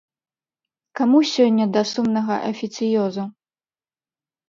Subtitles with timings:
[1.01, 3.23] Каму сёння да сумнага афіцыёзу.